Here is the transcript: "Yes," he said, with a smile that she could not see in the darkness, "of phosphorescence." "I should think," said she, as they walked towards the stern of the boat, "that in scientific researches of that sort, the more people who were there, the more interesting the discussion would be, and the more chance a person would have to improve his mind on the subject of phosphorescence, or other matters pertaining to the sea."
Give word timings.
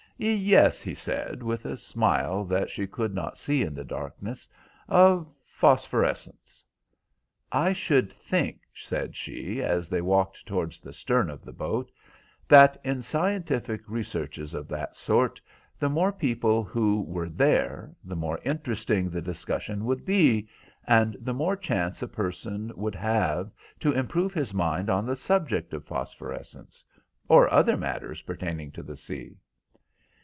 "Yes," 0.23 0.81
he 0.83 0.93
said, 0.93 1.41
with 1.41 1.65
a 1.65 1.75
smile 1.75 2.43
that 2.45 2.69
she 2.69 2.85
could 2.85 3.11
not 3.15 3.39
see 3.39 3.63
in 3.63 3.73
the 3.73 3.83
darkness, 3.83 4.47
"of 4.87 5.27
phosphorescence." 5.47 6.63
"I 7.51 7.73
should 7.73 8.13
think," 8.13 8.59
said 8.75 9.15
she, 9.15 9.63
as 9.63 9.89
they 9.89 9.99
walked 9.99 10.45
towards 10.45 10.79
the 10.79 10.93
stern 10.93 11.31
of 11.31 11.43
the 11.43 11.51
boat, 11.51 11.89
"that 12.47 12.79
in 12.83 13.01
scientific 13.01 13.81
researches 13.89 14.53
of 14.53 14.67
that 14.67 14.95
sort, 14.95 15.41
the 15.79 15.89
more 15.89 16.11
people 16.11 16.63
who 16.63 17.01
were 17.01 17.29
there, 17.29 17.91
the 18.03 18.15
more 18.15 18.39
interesting 18.43 19.09
the 19.09 19.23
discussion 19.23 19.85
would 19.85 20.05
be, 20.05 20.47
and 20.85 21.17
the 21.19 21.33
more 21.33 21.55
chance 21.57 22.03
a 22.03 22.07
person 22.07 22.71
would 22.75 22.93
have 22.93 23.49
to 23.79 23.91
improve 23.91 24.35
his 24.35 24.53
mind 24.53 24.87
on 24.87 25.07
the 25.07 25.15
subject 25.15 25.73
of 25.73 25.83
phosphorescence, 25.83 26.85
or 27.27 27.51
other 27.51 27.75
matters 27.75 28.21
pertaining 28.21 28.69
to 28.71 28.83
the 28.83 28.95
sea." 28.97 29.35